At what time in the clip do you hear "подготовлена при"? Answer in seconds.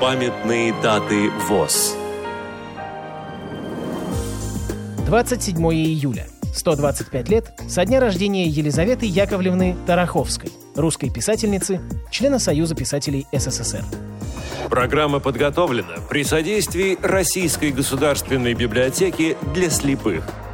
15.20-16.24